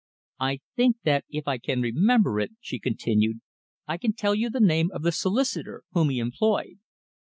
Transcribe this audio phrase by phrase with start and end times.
[0.39, 3.41] "I think that if I can remember it," she continued,
[3.87, 6.79] "I can tell you the name of the solicitor whom he employed."